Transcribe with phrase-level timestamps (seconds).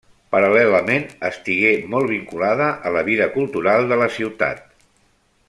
[0.35, 4.67] Paral·lelament, estigué molt vinculada a la vida cultural de la ciutat.